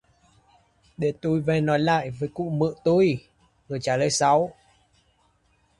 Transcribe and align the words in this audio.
Để 0.97 1.13
tui 1.21 1.41
về 1.41 1.61
nói 1.61 1.79
lại 1.79 2.11
cụ 2.33 2.49
mự 2.49 2.75
tui 2.85 3.17
rồi 3.69 3.79
trả 3.81 3.97
lời 3.97 4.09
sau 4.11 4.51